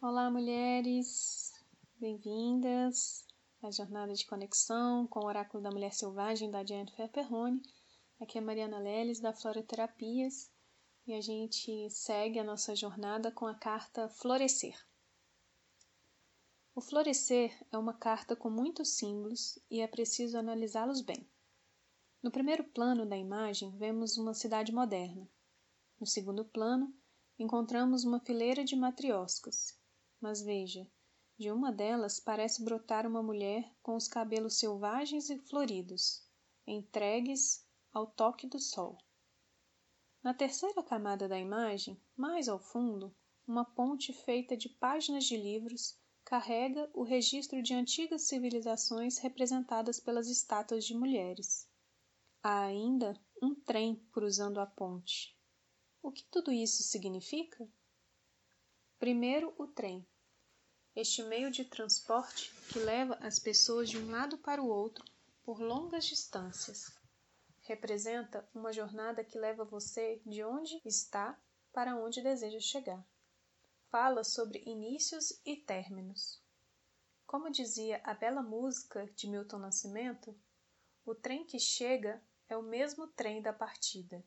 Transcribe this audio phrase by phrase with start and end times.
[0.00, 1.52] Olá, mulheres!
[1.96, 3.26] Bem-vindas
[3.60, 7.60] à jornada de conexão com o Oráculo da Mulher Selvagem da Jennifer Perrone.
[8.20, 10.52] Aqui é Mariana Leles, da Floroterapias,
[11.04, 14.78] e a gente segue a nossa jornada com a carta Florescer.
[16.76, 21.28] O florescer é uma carta com muitos símbolos e é preciso analisá-los bem.
[22.22, 25.28] No primeiro plano da imagem, vemos uma cidade moderna.
[25.98, 26.94] No segundo plano,
[27.36, 29.76] encontramos uma fileira de matrioscas.
[30.20, 30.90] Mas veja,
[31.38, 36.26] de uma delas parece brotar uma mulher com os cabelos selvagens e floridos,
[36.66, 38.98] entregues ao toque do sol.
[40.22, 43.14] Na terceira camada da imagem, mais ao fundo,
[43.46, 50.28] uma ponte feita de páginas de livros carrega o registro de antigas civilizações representadas pelas
[50.28, 51.66] estátuas de mulheres.
[52.42, 55.34] Há ainda um trem cruzando a ponte.
[56.02, 57.66] O que tudo isso significa?
[58.98, 60.04] Primeiro, o trem.
[60.96, 65.04] Este meio de transporte que leva as pessoas de um lado para o outro
[65.44, 66.98] por longas distâncias.
[67.60, 71.40] Representa uma jornada que leva você de onde está
[71.72, 73.06] para onde deseja chegar.
[73.88, 76.42] Fala sobre inícios e términos.
[77.24, 80.36] Como dizia a bela música de Milton Nascimento,
[81.06, 84.24] o trem que chega é o mesmo trem da partida.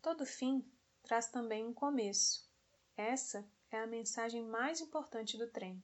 [0.00, 0.64] Todo fim
[1.02, 2.48] traz também um começo.
[2.96, 5.82] Essa é a mensagem mais importante do trem.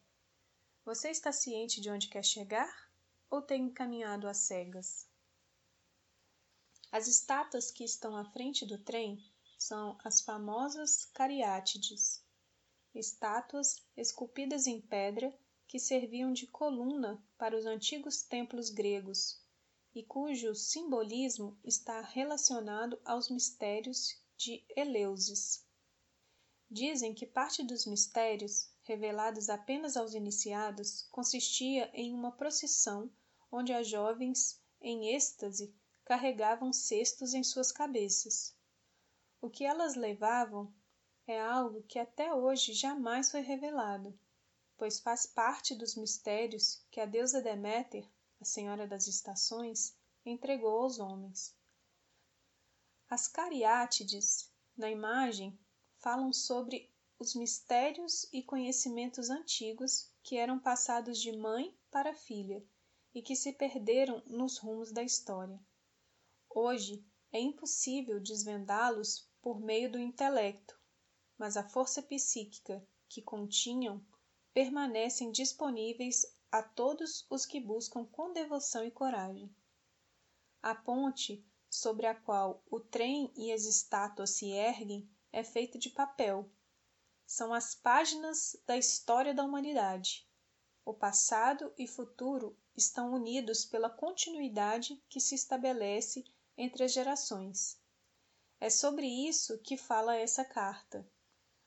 [0.85, 2.91] Você está ciente de onde quer chegar
[3.31, 5.09] ou tem caminhado às cegas?
[6.93, 9.23] As estátuas que estão à frente do trem
[9.59, 12.25] são as famosas cariátides,
[12.95, 19.43] estátuas esculpidas em pedra que serviam de coluna para os antigos templos gregos
[19.95, 25.68] e cujo simbolismo está relacionado aos mistérios de Eleusis.
[26.71, 33.11] Dizem que parte dos mistérios, revelados apenas aos iniciados, consistia em uma procissão
[33.51, 35.75] onde as jovens, em êxtase,
[36.05, 38.55] carregavam cestos em suas cabeças.
[39.41, 40.71] O que elas levavam
[41.27, 44.19] é algo que até hoje jamais foi revelado,
[44.77, 48.07] pois faz parte dos mistérios que a deusa Deméter,
[48.41, 51.57] a senhora das estações, entregou aos homens.
[53.09, 55.59] As cariátides, na imagem,
[56.01, 62.65] falam sobre os mistérios e conhecimentos antigos que eram passados de mãe para filha
[63.13, 65.59] e que se perderam nos rumos da história.
[66.49, 70.79] Hoje é impossível desvendá-los por meio do intelecto,
[71.37, 74.05] mas a força psíquica que continham
[74.53, 79.55] permanecem disponíveis a todos os que buscam com devoção e coragem.
[80.63, 85.91] A ponte sobre a qual o trem e as estátuas se erguem é feita de
[85.91, 86.51] papel.
[87.27, 90.27] São as páginas da história da humanidade.
[90.85, 96.25] O passado e futuro estão unidos pela continuidade que se estabelece
[96.57, 97.79] entre as gerações.
[98.61, 101.07] É sobre isso que fala essa carta.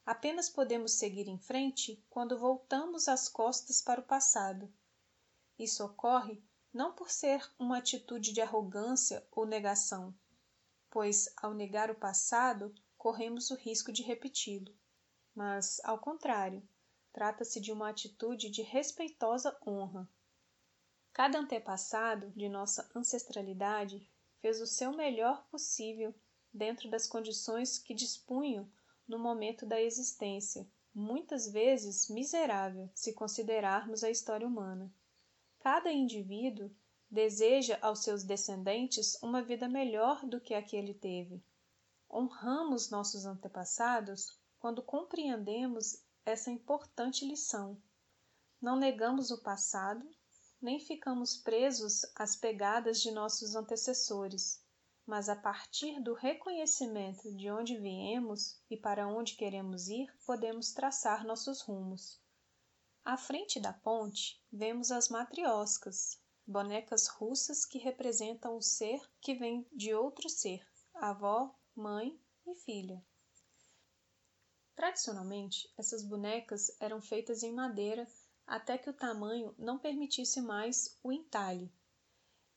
[0.06, 4.74] Apenas podemos seguir em frente quando voltamos as costas para o passado.
[5.58, 6.44] Isso ocorre
[6.74, 10.14] não por ser uma atitude de arrogância ou negação,
[10.90, 14.72] pois, ao negar o passado, corremos o risco de repeti-lo.
[15.34, 16.62] Mas, ao contrário,
[17.12, 20.08] trata-se de uma atitude de respeitosa honra.
[21.12, 24.08] Cada antepassado de nossa ancestralidade
[24.40, 26.14] fez o seu melhor possível
[26.54, 28.72] dentro das condições que dispunham
[29.08, 34.94] no momento da existência, muitas vezes miserável se considerarmos a história humana.
[35.60, 36.70] Cada indivíduo
[37.10, 41.44] deseja aos seus descendentes uma vida melhor do que a que ele teve
[42.12, 47.82] honramos nossos antepassados quando compreendemos essa importante lição.
[48.62, 50.08] Não negamos o passado,
[50.62, 54.64] nem ficamos presos às pegadas de nossos antecessores,
[55.06, 61.26] mas a partir do reconhecimento de onde viemos e para onde queremos ir, podemos traçar
[61.26, 62.22] nossos rumos.
[63.04, 69.68] À frente da ponte, vemos as matrioscas, bonecas russas que representam o ser que vem
[69.72, 70.64] de outro ser,
[70.94, 73.04] avó, mãe e filha.
[74.76, 78.08] Tradicionalmente, essas bonecas eram feitas em madeira
[78.48, 81.72] até que o tamanho não permitisse mais o entalhe.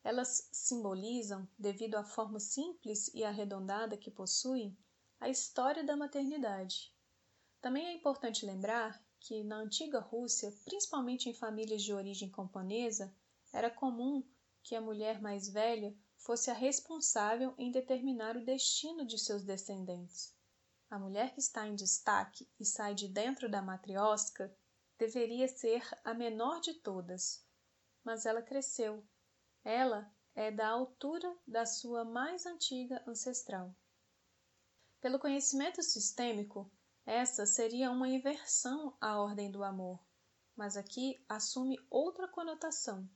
[0.03, 4.77] Elas simbolizam, devido à forma simples e arredondada que possuem,
[5.21, 6.93] a história da maternidade.
[7.61, 13.15] Também é importante lembrar que na antiga Rússia, principalmente em famílias de origem camponesa,
[13.53, 14.23] era comum
[14.63, 20.35] que a mulher mais velha fosse a responsável em determinar o destino de seus descendentes.
[20.91, 24.51] A mulher que está em destaque e sai de dentro da matriosca
[24.97, 27.47] deveria ser a menor de todas,
[28.03, 29.07] mas ela cresceu.
[29.63, 33.77] Ela é da altura da sua mais antiga ancestral.
[35.03, 36.73] Pelo conhecimento sistêmico,
[37.05, 40.03] essa seria uma inversão à ordem do amor,
[40.57, 43.07] mas aqui assume outra conotação.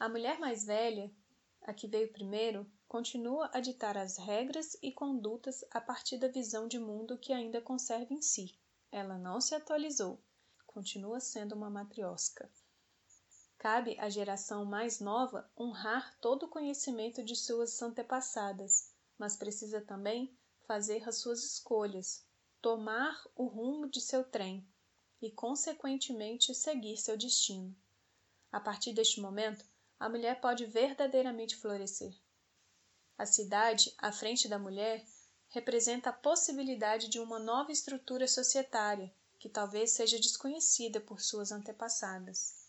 [0.00, 1.14] A mulher mais velha,
[1.62, 6.66] a que veio primeiro, continua a ditar as regras e condutas a partir da visão
[6.66, 8.58] de mundo que ainda conserva em si.
[8.90, 10.20] Ela não se atualizou,
[10.66, 12.50] continua sendo uma matriosca.
[13.58, 20.34] Cabe à geração mais nova honrar todo o conhecimento de suas antepassadas, mas precisa também
[20.66, 22.24] fazer as suas escolhas,
[22.62, 24.66] tomar o rumo de seu trem
[25.20, 27.76] e, consequentemente, seguir seu destino.
[28.50, 29.64] A partir deste momento,
[30.00, 32.18] a mulher pode verdadeiramente florescer.
[33.18, 35.04] A cidade, à frente da mulher,
[35.50, 42.66] representa a possibilidade de uma nova estrutura societária que talvez seja desconhecida por suas antepassadas.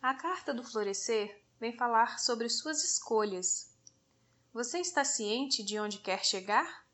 [0.00, 3.76] A carta do florescer vem falar sobre suas escolhas.
[4.50, 6.86] Você está ciente de onde quer chegar?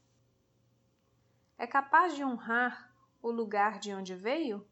[1.56, 2.92] É capaz de honrar
[3.22, 4.68] o lugar de onde veio?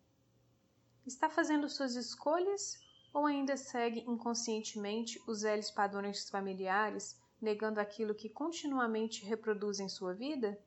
[1.07, 2.85] Está fazendo suas escolhas
[3.17, 10.13] ou ainda segue inconscientemente os velhos padrões familiares, negando aquilo que continuamente reproduz em sua
[10.13, 10.63] vida?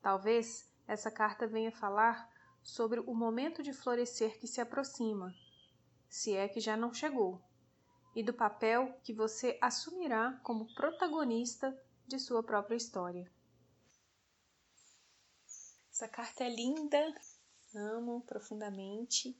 [0.00, 2.32] Talvez essa carta venha falar
[2.62, 5.34] sobre o momento de florescer que se aproxima,
[6.08, 7.42] se é que já não chegou,
[8.14, 11.76] e do papel que você assumirá como protagonista
[12.06, 13.28] de sua própria história.
[15.90, 17.04] Essa carta é linda,
[17.74, 19.36] amo profundamente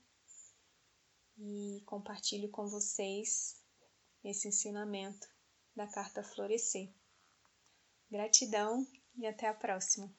[1.39, 3.61] e compartilho com vocês
[4.25, 5.27] esse ensinamento
[5.75, 6.93] da carta Florescer.
[8.11, 8.87] Gratidão
[9.17, 10.13] e até a próxima!